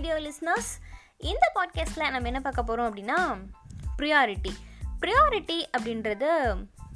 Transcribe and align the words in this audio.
My 0.00 0.10
listeners 0.10 0.72
இந்த 1.16 1.52
பாட்காஸ்ட்டில் 1.54 2.10
நம்ம 2.10 2.26
என்ன 2.26 2.40
பார்க்க 2.40 2.62
போகிறோம் 2.62 2.96
அப்படின்னா 2.96 3.36
ப்ரியாரிட்டி 3.98 4.52
ப்ரியாரிட்டி 5.00 5.62
அப்படின்றது 5.78 6.28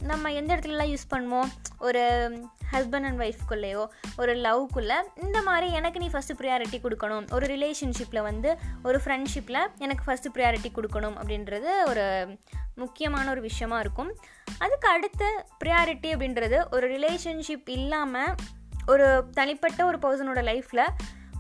நம்ம 0.03 0.33
எந்த 0.33 0.57
இடத்துலலாம் 0.57 0.95
யூஸ் 0.95 1.11
பண்ணுவோம் 1.11 1.51
ஒரு 1.79 2.01
ஹஸ்பண்ட் 2.73 3.03
அண்ட் 3.03 3.21
ஒய்ஃப்குள்ளேயோ 3.21 3.89
ஒரு 4.17 4.37
லவ்க்குள்ளே 4.37 4.95
இந்த 5.23 5.43
மாதிரி 5.43 5.73
எனக்கு 5.73 5.99
நீ 5.99 6.09
ஃபஸ்ட்டு 6.09 6.37
ப்ரியாரிட்டி 6.39 6.79
கொடுக்கணும். 6.83 7.33
ஒரு 7.33 7.47
ரிலேஷன்ஷிப்பில் 7.47 8.23
வந்து 8.23 8.59
ஒரு 8.83 9.01
ஃப்ரெண்ட்ஷிப்பில் 9.05 9.67
எனக்கு 9.79 10.13
ஃபஸ்ட்டு 10.13 10.37
ப்ரியாரிட்டி 10.37 10.67
கொடுக்கணும் 10.75 11.17
அப்படின்றது 11.23 11.87
ஒரு 11.87 12.37
முக்கியமான 12.75 13.31
ஒரு 13.31 13.41
விஷயமா 13.41 13.79
இருக்கும். 13.79 14.17
அதுக்கு 14.59 14.89
அடுத்து 14.89 15.45
ப்ரியாரிட்டி 15.65 16.15
அப்படின்றது 16.17 16.65
ஒரு 16.71 16.91
ரிலேஷன்ஷிப் 16.91 17.71
இல்லாமல் 17.71 18.35
ஒரு 18.87 19.25
தனிப்பட்ட 19.31 19.85
ஒரு 19.85 19.99
பர்சனோட 19.99 20.45
லைஃப்பில் 20.45 20.89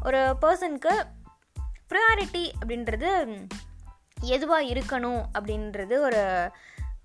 ஒரு 0.04 0.37
பர்சனுக்கு 0.40 1.04
ப்ரியாரிட்டி 1.92 2.51
அப்படின்றது 2.66 3.10
எதுவாக 4.20 4.62
இருக்கணும் 4.62 5.23
அப்படின்றது 5.38 5.98
ஒரு 5.98 6.51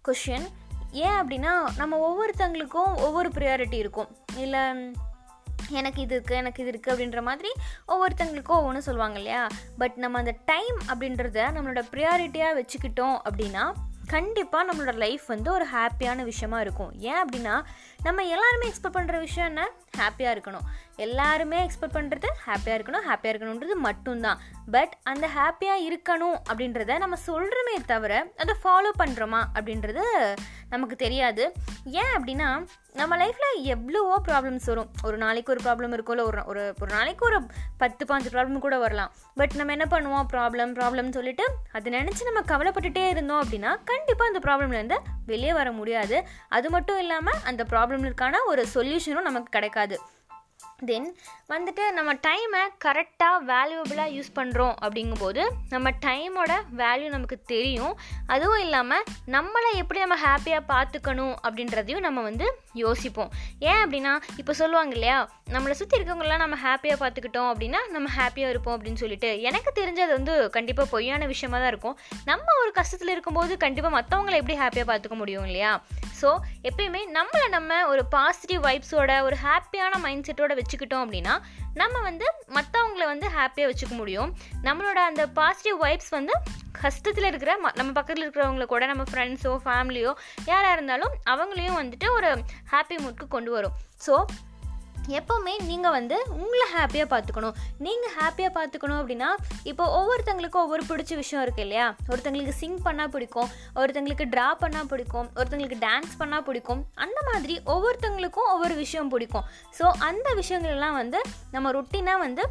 கொஷின் 0.07 0.47
ஏன் 0.91 1.17
அப்படின்னா 1.21 1.53
நம்ம 1.77 1.95
ஒவ்வொருத்தங்களுக்கும் 2.07 2.95
ஒவ்வொரு 2.95 3.29
ப்ரியாரிட்டி 3.29 3.73
இருக்கும். 3.73 4.15
இல்லை 4.35 4.59
எனக்கு 5.69 6.01
இது 6.01 6.23
இருக்குது 6.23 6.31
எனக்கு 6.31 6.65
இது 6.65 6.79
இருக்குது 6.79 6.93
அப்படின்ற 6.93 7.21
மாதிரி 7.21 7.51
ஒவ்வொருத்தங்களுக்கும் 7.87 8.57
ஒவ்வொன்று 8.57 8.77
சொல்லுவாங்க 8.77 9.17
இல்லையா? 9.17 9.47
பட் 9.77 9.95
நம்ம 9.95 10.17
அந்த 10.17 10.35
டைம் 10.45 10.77
அப்படின்றத 10.87 11.37
நம்மளோட 11.57 11.81
ப்ரியாரிட்டியாக 11.91 12.59
வச்சுக்கிட்டோம் 12.59 13.17
அப்படின்னா 13.29 13.73
கண்டிப்பாக 14.07 14.73
நம்மளோட 14.73 14.95
லைஃப் 14.95 15.25
வந்து 15.25 15.51
ஒரு 15.51 15.65
ஹாப்பியான 15.73 16.23
விஷயமா 16.23 16.61
இருக்கும். 16.61 16.91
ஏன் 16.99 17.25
அப்படின்னா 17.25 17.63
நம்ம 18.03 18.23
எல்லாருமே 18.23 18.67
எக்ஸ்பெக்ட் 18.67 18.97
பண்ணுற 18.97 19.19
விஷயம் 19.19 19.47
என்ன? 19.47 19.71
ஹாப்பியாக 19.99 20.35
இருக்கணும். 20.35 20.65
எல்லாருமே 21.05 21.57
எக்ஸ்பெக்ட் 21.65 21.97
பண்ணுறது 21.97 22.27
ஹாப்பியாக 22.45 22.77
இருக்கணும் 22.77 23.05
ஹாப்பியாக 23.09 23.31
இருக்கணுன்றது 23.33 23.75
மட்டும்தான். 23.87 24.39
பட் 24.75 24.93
அந்த 25.11 25.25
ஹாப்பியாக 25.37 25.85
இருக்கணும் 25.87 26.37
அப்படின்றத 26.49 26.97
நம்ம 27.03 27.17
சொல்கிறோமே 27.29 27.75
தவிர 27.93 28.13
அதை 28.43 28.55
ஃபாலோ 28.63 28.91
பண்ணுறோமா 29.01 29.41
அப்படின்றது 29.57 30.03
நமக்கு 30.73 30.95
தெரியாது. 31.03 31.43
ஏன் 32.01 32.13
அப்படின்னா 32.17 32.49
நம்ம 32.99 33.17
லைஃப்பில் 33.21 33.59
எவ்வளவோ 33.73 34.15
ப்ராப்ளம்ஸ் 34.27 34.67
வரும். 34.71 34.89
ஒரு 35.07 35.17
நாளைக்கு 35.23 35.51
ஒரு 35.53 35.61
ப்ராப்ளம் 35.65 35.93
இருக்கும்ல 35.95 36.23
ஒரு 36.29 36.39
ஒரு 36.51 36.63
ஒரு 36.81 36.91
நாளைக்கு 36.95 37.23
ஒரு 37.29 37.37
பத்து 37.81 38.03
பாஞ்சு 38.09 38.31
ப்ராப்ளம் 38.35 38.65
கூட 38.65 38.77
வரலாம். 38.85 39.11
பட் 39.39 39.55
நம்ம 39.59 39.75
என்ன 39.77 39.87
பண்ணுவோம்? 39.93 40.27
ப்ராப்ளம் 40.33 40.73
ப்ராப்ளம்னு 40.79 41.17
சொல்லிட்டு 41.19 41.45
அதை 41.77 41.93
நினச்சி 41.99 42.29
நம்ம 42.29 42.43
கவலைப்பட்டுட்டே 42.53 43.05
இருந்தோம் 43.15 43.43
அப்படின்னா 43.43 43.73
கண்டிப்பாக 43.91 44.31
அந்த 44.31 44.41
ப்ராப்ளம்லேருந்து 44.47 44.99
வெளியே 45.27 45.53
வர 45.53 45.71
முடியாது. 45.71 46.17
அது 46.57 46.69
மட்டும் 46.69 46.99
இல்லாமல் 46.99 47.41
அந்த 47.43 47.63
ப்ராப்ளம்களுக்கான 47.71 48.35
ஒரு 48.45 48.65
சொல்யூஷனும் 48.75 49.27
நமக்கு 49.29 49.49
கிடைக்காது. 49.49 49.97
தென் 50.85 51.07
வந்துட்டு 51.51 51.83
நம்ம 51.97 52.11
டைமை 52.25 52.59
கரெக்டாக 52.83 53.37
வேல்யூபிளாக 53.51 54.13
யூஸ் 54.15 54.29
பண்ணுறோம் 54.35 54.75
அப்படிங்கும்போது 54.83 55.41
நம்ம 55.69 55.91
டைமோட 56.05 56.51
வேல்யூ 56.81 57.07
நமக்கு 57.13 57.37
தெரியும். 57.51 57.95
அதுவும் 58.33 58.61
இல்லாமல் 58.65 59.05
நம்மளை 59.35 59.69
எப்படி 59.81 59.99
நம்ம 60.03 60.17
ஹாப்பியாக 60.25 60.63
பார்த்துக்கணும் 60.73 61.33
அப்படின்றதையும் 61.45 62.05
நம்ம 62.07 62.21
வந்து 62.21 62.47
யோசிப்போம். 62.83 63.31
ஏன் 63.69 63.81
அப்படின்னா 63.83 64.13
இப்போ 64.41 64.55
சொல்லுவாங்க 64.61 64.93
இல்லையா 64.97 65.17
நம்மளை 65.55 65.75
சுற்றி 65.79 65.97
இருக்கவங்களாம் 65.99 66.43
நம்ம 66.43 66.59
ஹாப்பியாக 66.65 66.99
பார்த்துக்கிட்டோம் 67.03 67.49
அப்படின்னா 67.53 67.81
நம்ம 67.95 68.07
ஹாப்பியாக 68.19 68.53
இருப்போம் 68.53 68.75
அப்படின்னு 68.77 69.01
சொல்லிட்டு 69.03 69.31
எனக்கு 69.49 69.71
தெரிஞ்சது 69.79 70.11
வந்து 70.17 70.35
கண்டிப்பாக 70.57 70.87
பொய்யான 70.93 71.25
விஷயமாக 71.33 71.61
தான் 71.63 71.73
இருக்கும். 71.73 71.97
நம்ம 72.31 72.47
ஒரு 72.63 72.73
கஷ்டத்தில் 72.79 73.13
இருக்கும்போது 73.15 73.57
கண்டிப்பாக 73.65 73.95
மற்றவங்களை 73.97 74.39
எப்படி 74.43 74.57
ஹாப்பியாக 74.63 74.89
பார்த்துக்க 74.91 75.17
முடியும் 75.23 75.47
இல்லையா? 75.49 75.73
ஸோ 76.21 76.29
எப்பயுமே 76.69 77.01
நம்மளை 77.17 77.47
நம்ம 77.57 77.71
ஒரு 77.87 78.05
பாசிட்டிவ் 78.13 78.61
வைப்ஸோட 78.67 79.11
ஒரு 79.27 79.35
ஹாப்பியான 79.47 79.99
மைண்ட் 80.05 80.25
செட்டோட 80.27 80.53
வச்சுக்கிட்டோம் 80.67 81.03
அப்படின்னா 81.05 81.33
நம்ம 81.73 81.99
வந்து 82.01 82.27
மற்றவங்கள 82.47 83.05
வந்து 83.05 83.27
ஹாப்பியாக 83.39 83.71
வச்சுக்க 83.71 83.95
முடியும். 83.95 84.33
நம்மளோட 84.63 84.99
அந்த 85.09 85.27
பாசிட்டிவ் 85.27 85.83
வைப்ஸ் 85.83 86.09
வந்து 86.09 86.33
கஷ்டத்தில் 86.81 87.27
இருக்கிற 87.29 87.51
நம்ம 87.75 87.91
பக்கத்தில் 87.91 88.23
இருக்கிறவங்கள 88.25 88.65
கூட 88.65 88.85
நம்ம 88.85 89.03
ஃப்ரெண்ட்ஸோ 89.11 89.53
ஃபேமிலியோ 89.65 90.11
யாராக 90.45 90.73
இருந்தாலும் 90.73 91.13
அவங்களையும் 91.29 91.79
வந்துட்டு 91.81 92.09
ஒரு 92.11 92.29
ஹாப்பி 92.71 92.97
மூட்க்கு 93.03 93.27
கொண்டு 93.27 93.51
வரும். 93.51 93.75
ஸோ 94.05 94.25
எப்போவுமே 95.19 95.53
நீங்கள் 95.69 95.95
வந்து 95.97 96.17
உங்களை 96.41 96.65
ஹாப்பியாக 96.75 97.07
பார்த்துக்கணும். 97.13 97.57
நீங்கள் 97.85 98.13
ஹாப்பியாக 98.19 98.51
பார்த்துக்கணும் 98.57 98.99
அப்படின்னா 99.01 99.29
இப்போ 99.71 99.83
ஒவ்வொருத்தங்களுக்கும் 99.99 100.63
ஒவ்வொரு 100.65 100.83
பிடிச்ச 100.91 101.15
விஷயம் 101.21 101.43
இருக்குது 101.43 101.65
இல்லையா? 101.67 101.87
ஒருத்தங்களுக்கு 102.11 102.55
சிங் 102.61 102.79
பண்ணால் 102.87 103.11
பிடிக்கும் 103.15 103.49
ஒருத்தங்களுக்கு 103.81 104.27
ட்ரா 104.33 104.47
பண்ணால் 104.63 104.89
பிடிக்கும் 104.93 105.27
ஒருத்தங்களுக்கு 105.39 105.79
டான்ஸ் 105.87 106.15
பண்ணால் 106.21 106.45
பிடிக்கும். 106.47 106.81
அந்த 107.05 107.19
மாதிரி 107.29 107.55
ஒவ்வொருத்தங்களுக்கும் 107.73 108.49
ஒவ்வொரு 108.53 108.75
விஷயம் 108.83 109.11
பிடிக்கும். 109.13 109.45
ஸோ 109.79 109.85
அந்த 110.09 110.27
விஷயங்கள்லாம் 110.41 110.97
வந்து 111.01 111.21
நம்ம 111.55 111.71
ரொட்டீனாக 111.77 112.25
வந்து 112.25 112.45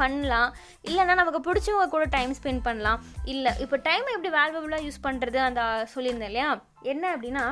பண்ணலாம். 0.00 0.50
இல்லைனா 0.88 1.14
நமக்கு 1.20 1.40
பிடிச்சவங்க 1.46 1.88
கூட 1.94 2.04
டைம் 2.16 2.34
ஸ்பெண்ட் 2.38 2.62
பண்ணலாம். 2.66 3.00
இல்லை 3.32 3.52
இப்போ 3.64 3.76
டைம் 3.86 4.12
எப்படி 4.14 4.30
வேல்யூபுளாக 4.36 4.84
யூஸ் 4.86 5.04
பண்ணுறது 5.06 5.38
அந்த 5.46 5.62
சொல்லியிருந்தேன் 5.94 6.30
இல்லையா? 6.32 6.50
என்ன 6.92 7.04
அப்படின்னா 7.14 7.44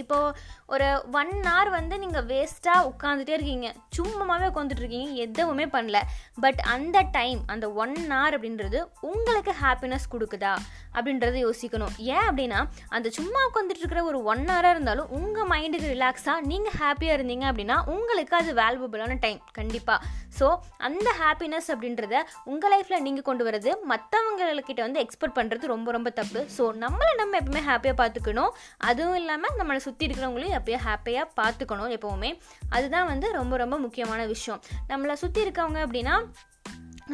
இப்போது 0.00 0.34
ஒரு 0.74 0.88
ஒன் 1.20 1.32
ஹவர் 1.48 1.70
வந்து 1.76 1.94
நீங்கள் 2.02 2.26
வேஸ்ட்டாக 2.30 2.88
உட்காந்துட்டே 2.90 3.34
இருக்கீங்க. 3.38 3.68
சும்மாவே 3.96 4.46
உட்காந்துட்ருக்கீங்க 4.52 5.14
எதுவுமே 5.26 5.66
பண்ணல. 5.74 6.00
பட் 6.44 6.60
அந்த 6.74 6.98
டைம் 7.18 7.40
அந்த 7.54 7.68
ஒன் 7.84 7.96
ஹவர் 8.12 8.36
அப்படின்றது 8.38 8.80
உங்களுக்கு 9.10 9.54
ஹாப்பினஸ் 9.64 10.06
கொடுக்குதா? 10.14 10.54
அப்படின்றத 10.96 11.36
யோசிக்கணும். 11.46 11.92
ஏன் 12.14 12.26
அப்படின்னா 12.30 12.58
அந்த 12.96 13.08
சும்மா 13.18 13.40
உட்காந்துட்டு 13.48 13.82
இருக்கிற 13.82 14.00
ஒரு 14.10 14.18
ஒன் 14.32 14.44
ஹவராக 14.52 14.74
இருந்தாலும் 14.76 15.10
உங்கள் 15.18 15.48
மைண்டுக்கு 15.52 15.92
ரிலாக்ஸாக 15.94 16.46
நீங்கள் 16.50 16.76
ஹாப்பியாக 16.80 17.16
இருந்தீங்க 17.18 17.46
அப்படின்னா 17.50 17.76
உங்களுக்கு 17.94 18.34
அது 18.40 18.52
வேல்யூபிளான 18.62 19.18
டைம் 19.24 19.40
கண்டிப்பாக 19.58 20.00
ஸோ 20.38 20.46
அந்த 20.88 21.08
ஹாப்பினஸ் 21.22 21.68
அப்படின்றத 21.72 22.16
உங்கள் 22.50 22.72
லைஃப்பில் 22.72 23.02
நீங்கள் 23.06 23.26
கொண்டு 23.28 23.42
வரது 23.48 23.70
மற்றவங்கக்கிட்ட 23.92 24.80
வந்து 24.86 25.02
எக்ஸ்பெக்ட் 25.04 25.36
பண்ணுறது 25.38 25.72
ரொம்ப 25.72 25.88
ரொம்ப 25.96 26.10
தப்பு. 26.20 26.40
ஸோ 26.56 26.62
நம்மளை 26.84 27.12
நம்ம 27.20 27.38
எப்பவுமே 27.40 27.62
ஹாப்பியாக 27.70 27.96
பார்த்துக்கணும். 28.02 28.52
அதுவும் 28.90 29.18
இல்லாமல் 29.20 29.56
நம்மளை 29.60 29.81
சுற்றி 29.84 30.06
இருக்கிறவங்களையும் 30.06 30.56
எப்பயோ 30.58 30.78
ஹாப்பியாக 30.86 31.26
பார்த்துக்கணும் 31.40 31.94
எப்போவுமே. 31.96 32.30
அதுதான் 32.68 33.06
வந்து 33.06 33.28
ரொம்ப 33.32 33.56
ரொம்ப 33.56 33.78
முக்கியமான 33.78 34.20
விஷயம். 34.34 34.60
நம்மளை 34.88 35.12
சுற்றி 35.12 35.40
இருக்கவங்க 35.48 35.80
அப்படின்னா 35.86 36.16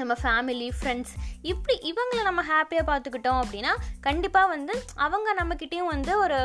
நம்ம 0.00 0.14
ஃபேமிலி 0.22 0.68
ஃப்ரெண்ட்ஸ் 0.78 1.12
இப்படி 1.50 1.74
இவங்களை 1.90 2.22
நம்ம 2.28 2.42
ஹாப்பியாக 2.52 2.86
பார்த்துக்கிட்டோம் 2.90 3.40
அப்படின்னா 3.42 3.72
கண்டிப்பாக 4.06 4.52
வந்து 4.54 4.74
அவங்க 5.06 5.28
நம்மக்கிட்டேயும் 5.40 5.92
வந்து 5.94 6.12
ஒரு 6.24 6.38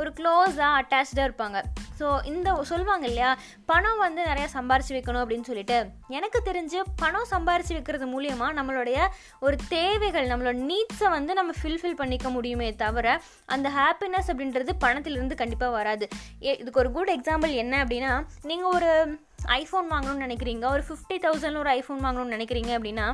ஒரு 0.00 0.10
க்ளோஸாக 0.18 0.72
அட்டாச்சாக 0.80 1.26
இருப்பாங்க. 1.28 1.58
ஸோ 1.98 2.06
இந்த 2.30 2.48
சொல்லுவாங்க 2.68 3.06
இல்லையா? 3.10 3.30
பணம் 3.70 4.02
வந்து 4.04 4.20
நிறையா 4.28 4.48
சம்பாரித்து 4.54 4.94
வைக்கணும் 4.96 5.22
அப்படின்னு 5.22 5.48
சொல்லிட்டு. 5.48 5.78
எனக்கு 6.18 6.38
தெரிஞ்சு 6.48 6.78
பணம் 7.02 7.28
சம்பாரித்து 7.32 7.76
வைக்கிறது 7.76 8.06
மூலியமாக 8.14 8.56
நம்மளுடைய 8.58 8.98
ஒரு 9.46 9.56
தேவைகள் 9.74 10.30
நம்மளோட 10.32 10.56
நீட்ஸை 10.70 11.10
வந்து 11.16 11.34
நம்ம 11.34 11.54
ஃபில்ஃபில் 11.60 11.98
பண்ணிக்க 12.00 12.28
முடியுமே 12.36 12.68
தவிர 12.84 13.06
அந்த 13.56 13.68
ஹாப்பினஸ் 13.80 14.30
அப்படின்றது 14.32 14.74
பணத்திலிருந்து 14.84 15.40
கண்டிப்பாக 15.42 15.76
வராது. 15.78 16.06
இதுக்கு 16.60 16.82
ஒரு 16.84 16.92
குட் 16.96 17.12
எக்ஸாம்பிள் 17.16 17.54
என்ன 17.64 17.74
அப்படின்னா 17.84 18.12
நீங்கள் 18.50 18.72
ஒரு 18.78 18.90
ஐஃபோன் 19.46 19.88
வாங்கணும்னு 19.90 20.24
நினைக்கிறீங்க 20.26 20.66
ஒரு 20.66 20.82
ஃபிஃப்டி 20.88 21.16
தௌசண்ட் 21.18 21.56
ஒரு 21.56 21.70
ஐஃபோன் 21.70 22.00
வாங்கணும்னு 22.00 22.36
நினைக்கிறீங்க 22.36 22.72
அப்படின்னா 22.76 23.06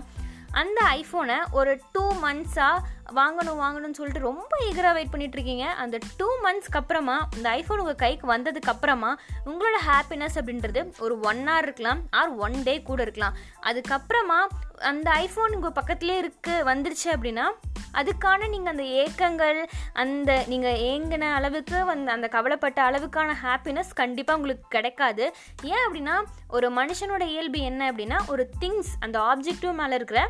அந்த 0.52 0.80
ஐஃபோனை 0.90 1.38
ஒரு 1.50 1.80
டூ 1.92 2.04
மந்த்ஸாக 2.20 2.82
வாங்கணும் 3.14 3.60
வாங்கணும்னு 3.62 3.98
சொல்லிட்டு 3.98 4.20
ரொம்ப 4.20 4.52
ஈகராக 4.68 4.94
வெயிட் 4.96 5.12
பண்ணிகிட்ருக்கீங்க 5.12 5.66
அந்த 5.82 5.96
டூ 6.18 6.28
மந்த்ஸ்க்கு 6.44 6.80
அப்புறமா 6.80 7.28
இந்த 7.36 7.48
ஐஃபோன் 7.60 7.78
உங்கள் 7.78 8.02
கைக்கு 8.04 8.26
வந்ததுக்கு 8.32 8.72
அப்புறமா 8.72 9.10
உங்களோட 9.44 9.78
ஹாப்பினஸ் 9.88 10.36
அப்படின்றது 10.40 10.82
ஒரு 10.98 11.20
ஒன் 11.20 11.42
ஹவர் 11.48 11.62
இருக்கலாம் 11.62 12.00
ஆர் 12.10 12.32
ஒன் 12.36 12.62
டே 12.62 12.82
கூட 12.82 13.02
இருக்கலாம். 13.02 13.36
அதுக்கப்புறமா 13.62 14.40
அந்த 14.90 15.10
ஐஃபோன் 15.24 15.56
உங்கள் 15.58 15.76
பக்கத்துலேயே 15.80 16.18
இருக்குது 16.22 16.64
வந்துருச்சு 16.70 17.08
அப்படின்னா 17.14 17.46
அதுக்கான 18.00 18.48
நீங்கள் 18.48 18.72
அந்த 18.72 18.84
ஏக்கங்கள் 19.02 19.60
அந்த 19.92 20.44
நீங்கள் 20.46 20.80
ஏங்கின 20.88 21.30
அளவுக்கு 21.34 21.84
வந்து 21.84 22.10
அந்த 22.12 22.28
கவலைப்பட்ட 22.28 22.80
அளவுக்கான 22.88 23.36
ஹாப்பினஸ் 23.44 23.92
கண்டிப்பாக 23.94 24.38
உங்களுக்கு 24.38 24.66
கிடைக்காது. 24.68 25.24
ஏன் 25.62 25.84
அப்படின்னா 25.86 26.16
ஒரு 26.48 26.70
மனுஷனோட 26.70 27.24
இயல்பு 27.34 27.60
என்ன 27.60 27.92
அப்படின்னா 27.92 28.18
ஒரு 28.28 28.50
திங்ஸ் 28.64 28.92
அந்த 29.00 29.18
ஆப்ஜெக்டிவ் 29.20 29.72
மேலே 29.72 29.94
இருக்கிற 29.94 30.22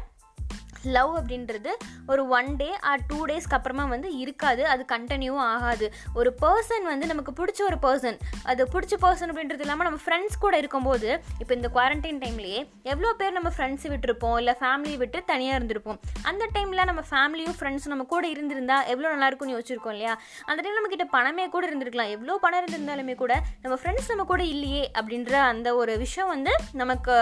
லவ் 0.97 1.13
அப்படின்றது 1.19 1.73
ஒரு 2.13 2.23
ஒன் 2.39 2.51
டே 2.57 2.69
ஆர் 2.91 3.05
டூ 3.11 3.19
டேஸ்க்கு 3.31 3.57
அப்புறமா 3.59 3.85
வந்து 3.95 4.09
இருக்காது. 4.23 4.63
அது 4.73 4.85
கண்டினியூ 4.95 5.35
ஆகாது. 5.51 5.87
ஒரு 6.21 6.33
பர்சன் 6.43 6.87
வந்து 6.93 7.07
நமக்கு 7.13 7.33
பிடிச்ச 7.41 7.61
ஒரு 7.71 7.79
பர்சன் 7.87 8.19
அது 8.51 8.69
பிடிச்ச 8.75 8.95
பர்சன் 9.05 9.31
அப்படின்றது 9.33 9.65
இல்லாமல் 9.67 9.89
நம்ம 9.89 10.01
ஃப்ரெண்ட்ஸ் 10.05 10.39
கூட 10.45 10.55
இருக்கும்போது 10.63 11.09
இப்போ 11.41 11.55
இந்த 11.55 11.71
குவாரண்டைன் 11.77 12.21
டைம்லேயே 12.25 12.61
எவ்வளோ 12.93 13.13
பேர் 13.21 13.37
நம்ம 13.39 13.53
ஃப்ரெண்ட்ஸை 13.57 13.91
விட்டுருப்போம்? 13.95 14.37
இல்லை 14.43 14.55
ஃபேமிலியை 14.61 14.99
விட்டு 15.03 15.25
தனியாக 15.33 15.59
இருந்திருப்போம். 15.59 15.99
அந்த 16.31 16.45
டைமில் 16.57 16.87
நம்ம 16.91 17.03
ஃபேமிலியும் 17.11 17.57
ஃப்ரெண்ட்ஸும் 17.59 17.95
நம்ம 17.95 18.07
கூட 18.15 18.25
இருந்திருந்தா 18.35 18.79
எவ்வளோ 18.93 19.09
நல்லா 19.15 19.29
இருக்கும்னு 19.31 19.57
யோசிச்சிருக்கோம் 19.57 19.95
இல்லையா? 19.97 20.15
அந்த 20.49 20.59
டைம் 20.63 20.79
நம்மக்கிட்ட 20.79 21.07
பணமே 21.17 21.49
கூட 21.49 21.65
இருந்திருக்கலாம். 21.71 22.13
எவ்வளோ 22.17 22.39
பணம் 22.45 22.61
இருந்திருந்தாலுமே 22.63 23.15
கூட 23.23 23.35
நம்ம 23.63 23.79
ஃப்ரெண்ட்ஸ் 23.83 24.11
நம்ம 24.13 24.27
கூட 24.33 24.43
இல்லையே 24.55 24.85
அப்படின்ற 24.99 25.35
அந்த 25.53 25.69
ஒரு 25.81 25.93
விஷயம் 26.05 26.33
வந்து 26.35 26.53
நமக்கு 26.83 27.15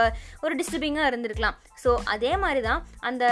ஒரு 0.44 0.54
டிஸ்டர்பிங்காக 0.60 1.10
இருந்திருக்கலாம். 1.10 1.58
ஸோ 1.84 1.92
அதே 2.14 2.36
மாதிரி 2.44 2.62
தான் 2.68 2.82
அந்த 3.10 3.24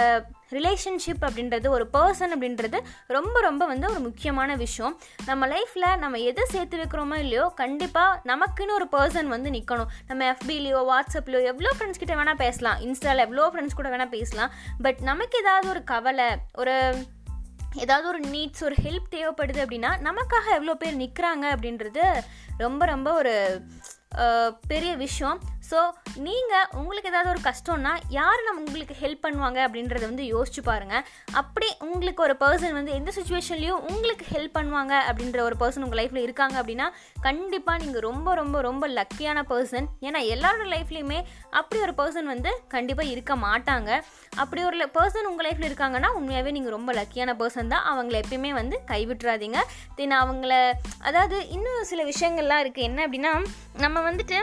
ரிலேஷன்ஷிப் 0.51 1.23
அப்படின்றது 1.27 1.67
ஒரு 1.67 1.85
பர்சன் 1.93 2.33
அப்படின்றது 2.35 2.79
ரொம்ப 3.07 3.39
ரொம்ப 3.41 3.65
வந்து 3.65 3.89
ஒரு 3.89 3.99
முக்கியமான 3.99 4.55
விஷயம். 4.55 4.99
நம்ம 5.25 5.47
லைஃப்பில் 5.47 5.97
நம்ம 5.97 6.17
எதை 6.17 6.43
சேர்த்து 6.47 6.77
வைக்கிறோமோ 6.77 7.17
இல்லையோ 7.17 7.51
கண்டிப்பாக 7.55 8.21
நமக்குன்னு 8.25 8.77
ஒரு 8.79 8.87
பர்சன் 8.91 9.33
வந்து 9.35 9.49
நிற்கணும் 9.49 9.91
நம்ம 10.07 10.31
எஃபிலையோ 10.31 10.81
வாட்ஸ்அப்லையோ 10.91 11.43
எவ்வளோ 11.43 11.71
ஃப்ரெண்ட்ஸ் 11.79 12.01
கிட்ட 12.03 12.15
வேணால் 12.15 12.43
பேசலாம். 12.45 12.79
இன்ஸ்டாவில் 12.81 13.25
எவ்வளோ 13.27 13.51
ஃப்ரெண்ட்ஸ் 13.53 13.79
கூட 13.81 13.89
வேணால் 13.89 14.15
பேசலாம். 14.17 14.53
பட் 14.81 15.01
நமக்கு 15.01 15.39
ஏதாவது 15.39 15.69
ஒரு 15.69 15.83
கவலை 15.83 16.29
ஒரு 16.53 16.95
ஏதாவது 17.75 18.07
ஒரு 18.07 18.19
நீட்ஸ் 18.19 18.63
ஒரு 18.63 18.75
ஹெல்ப் 18.83 19.07
தேவைப்படுது 19.11 19.59
அப்படின்னா 19.63 19.91
நமக்காக 20.07 20.45
எவ்வளோ 20.51 20.73
பேர் 20.73 20.99
நிற்கிறாங்க 20.99 21.45
அப்படின்றது 21.53 22.03
ரொம்ப 22.57 22.85
ரொம்ப 22.85 23.13
ஒரு 23.13 23.33
பெரிய 24.67 24.95
விஷயம். 24.95 25.39
ஸோ 25.69 25.79
நீங்கள் 26.25 26.67
உங்களுக்கு 26.79 27.11
ஏதாவது 27.11 27.31
ஒரு 27.33 27.41
கஷ்டம்னா 27.47 27.93
யார் 28.17 28.45
நம்ம 28.47 28.63
உங்களுக்கு 28.67 28.95
ஹெல்ப் 29.03 29.23
பண்ணுவாங்க 29.25 29.59
அப்படின்றத 29.65 30.03
வந்து 30.11 30.25
யோசிச்சு 30.33 30.63
பாருங்கள் 30.69 31.03
அப்படி 31.41 31.69
உங்களுக்கு 31.87 32.23
ஒரு 32.27 32.35
பர்சன் 32.43 32.77
வந்து 32.79 32.97
எந்த 32.99 33.13
சுச்சுவேஷன்லேயும் 33.17 33.83
உங்களுக்கு 33.91 34.25
ஹெல்ப் 34.33 34.55
பண்ணுவாங்க 34.57 34.93
அப்படின்ற 35.09 35.41
ஒரு 35.47 35.57
பர்சன் 35.61 35.85
உங்கள் 35.87 36.01
லைஃப்பில் 36.01 36.25
இருக்காங்க 36.25 36.55
அப்படின்னா 36.61 36.87
கண்டிப்பாக 37.27 37.81
நீங்கள் 37.83 38.05
ரொம்ப 38.09 38.35
ரொம்ப 38.41 38.57
ரொம்ப 38.69 38.87
லக்கியான 38.99 39.39
பர்சன் 39.51 39.87
ஏன்னா 40.07 40.21
எல்லாரோட 40.33 40.67
லைஃப்லேயுமே 40.75 41.19
அப்படி 41.59 41.79
ஒரு 41.87 41.95
பர்சன் 42.01 42.31
வந்து 42.33 42.51
கண்டிப்பாக 42.75 43.11
இருக்க 43.13 43.33
மாட்டாங்க. 43.45 43.89
அப்படி 44.41 44.61
ஒரு 44.69 44.87
பர்சன் 44.97 45.29
உங்கள் 45.29 45.45
லைஃப்பில் 45.47 45.69
இருக்காங்கன்னா 45.69 46.09
உண்மையாகவே 46.17 46.53
நீங்கள் 46.57 46.75
ரொம்ப 46.77 46.91
லக்கியான 46.99 47.31
பர்சன் 47.41 47.71
தான். 47.73 47.85
அவங்கள 47.91 48.15
எப்பயுமே 48.23 48.51
வந்து 48.59 48.75
கைவிட்டுறாதீங்க. 48.91 49.59
தென் 49.97 50.17
அவங்கள 50.23 50.53
அதாவது 51.09 51.37
இன்னும் 51.55 51.89
சில 51.91 52.03
விஷயங்கள்லாம் 52.11 52.63
இருக்குது 52.65 52.87
என்ன 52.89 53.01
அப்படின்னா 53.07 53.33
நம்ம 53.85 53.97
வந்துட்டு 54.09 54.39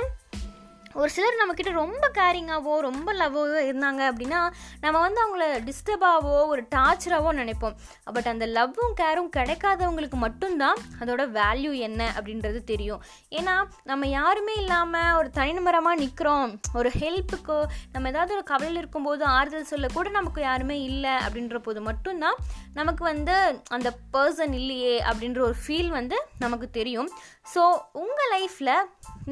ஒரு 0.98 1.10
சிலர் 1.14 1.36
நம்மக்கிட்ட 1.40 1.72
ரொம்ப 1.72 2.04
கேரிங்காகவோ 2.16 2.72
ரொம்ப 2.86 3.10
லவ்வாகவோ 3.18 3.60
இருந்தாங்க 3.68 4.00
அப்படின்னா 4.10 4.40
நம்ம 4.84 4.96
வந்து 5.04 5.20
அவங்கள 5.24 5.44
டிஸ்டர்பாகவோ 5.66 6.38
ஒரு 6.52 6.62
டார்ச்சராகவோ 6.74 7.32
நினைப்போம். 7.40 7.76
பட் 8.16 8.28
அந்த 8.32 8.46
லவ்வும் 8.56 8.94
கேரும் 9.00 9.30
கிடைக்காதவங்களுக்கு 9.36 10.18
மட்டும்தான் 10.24 10.80
அதோட 11.02 11.24
வேல்யூ 11.38 11.72
என்ன 11.88 12.00
அப்படின்றது 12.16 12.60
தெரியும். 12.72 13.02
ஏன்னா 13.38 13.54
நம்ம 13.90 14.08
யாருமே 14.18 14.56
இல்லாமல் 14.62 15.14
ஒரு 15.20 15.30
தனிநபரமாக 15.38 16.00
நிற்கிறோம் 16.02 16.52
ஒரு 16.80 16.92
ஹெல்ப்புக்கோ 17.00 17.58
நம்ம 17.94 18.08
ஏதாவது 18.14 18.34
ஒரு 18.38 18.44
கவலையில் 18.52 18.80
இருக்கும்போது 18.82 19.24
ஆறுதல் 19.36 19.70
சொல்ல 19.72 19.88
கூட 19.94 20.08
நமக்கு 20.18 20.42
யாருமே 20.48 20.78
இல்லை 20.90 21.14
அப்படின்ற 21.26 21.58
போது 21.68 21.82
மட்டும்தான் 21.88 22.40
நமக்கு 22.80 23.04
வந்து 23.12 23.36
அந்த 23.78 23.88
பர்சன் 24.16 24.56
இல்லையே 24.62 24.96
அப்படின்ற 25.10 25.40
ஒரு 25.50 25.58
ஃபீல் 25.62 25.92
வந்து 25.98 26.18
நமக்கு 26.38 26.68
தெரியும். 26.80 27.10
ஸோ 27.54 27.62
உங்கள் 28.02 28.32
லைஃப்பில் 28.36 28.74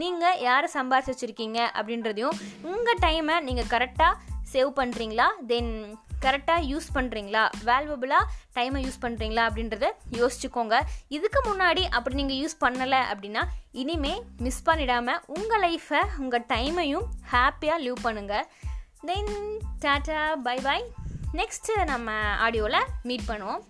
நீங்கள் 0.00 0.40
யாரை 0.46 0.68
சம்பாரிச்சு 0.74 1.12
வச்சுருக்கீங்க? 1.12 1.46
அப்படின்றதையும் 1.56 2.36
உங்கள் 2.62 3.00
டைமை 3.06 3.36
நீங்கள் 3.40 3.70
கரெக்டாக 3.74 4.14
சேவ் 4.52 4.70
பண்ணுறீங்களா 4.80 5.26
தென் 5.46 5.72
கரெக்டாக 6.24 6.66
யூஸ் 6.70 6.86
பண்ணுறீங்களா 6.94 7.42
வேல்யூபிளாக 7.66 8.28
டைமை 8.54 8.80
யூஸ் 8.84 9.02
பண்ணுறீங்களா 9.02 9.42
அப்படின்றத 9.48 9.86
யோசிச்சுக்கோங்க. 10.20 10.76
இதுக்கு 11.08 11.40
முன்னாடி 11.48 11.82
அப்படி 11.96 12.16
நீங்கள் 12.20 12.40
யூஸ் 12.42 12.56
பண்ணலை 12.64 13.00
அப்படின்னா 13.12 13.42
இனிமேல் 13.72 14.22
மிஸ் 14.46 14.64
பண்ணிடாமல் 14.68 15.20
உங்கள் 15.26 15.62
லைஃப்பை 15.66 16.02
உங்கள் 16.18 16.46
டைமையும் 16.54 17.06
ஹாப்பியாக 17.32 17.82
லீவ் 17.84 18.04
பண்ணுங்கள் 18.06 18.48
then 19.10 19.32
tata 19.84 20.36
bye 20.46 20.58
bye 20.68 20.80
next 21.32 21.84
நம்ம 21.84 22.10
ஆடியோவில் 22.46 22.88
மீட் 23.02 23.28
பண்ணுவோம். 23.30 23.62